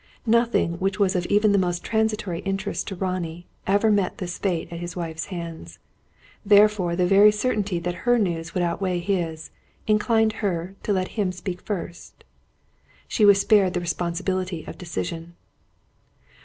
[0.25, 4.73] Nothing which was of even the most transitory interest to Ronnie, ever met this fate
[4.73, 5.77] at his wife's hands.
[6.43, 9.51] Therefore the very certainty that her news would outweigh his,
[9.85, 12.23] inclined her to let him speak first.
[13.07, 15.35] She was spared the responsibility of decision.